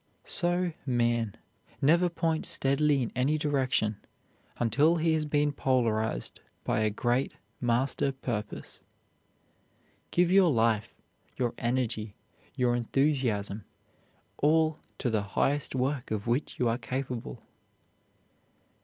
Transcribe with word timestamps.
So 0.25 0.73
man 0.83 1.37
never 1.79 2.09
points 2.09 2.49
steadily 2.49 3.03
in 3.03 3.11
any 3.15 3.37
direction 3.37 3.97
until 4.57 4.95
he 4.95 5.13
has 5.13 5.25
been 5.25 5.51
polarized 5.51 6.39
by 6.63 6.79
a 6.79 6.89
great 6.89 7.33
master 7.61 8.11
purpose. 8.11 8.81
Give 10.09 10.31
your 10.31 10.49
life, 10.51 10.95
your 11.37 11.53
energy, 11.59 12.15
your 12.55 12.75
enthusiasm, 12.75 13.63
all 14.39 14.79
to 14.97 15.11
the 15.11 15.21
highest 15.37 15.75
work 15.75 16.09
of 16.09 16.25
which 16.25 16.57
you 16.57 16.67
are 16.67 16.79
capable. 16.79 17.39